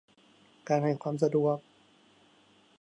[0.67, 1.57] การให้ความสะดวก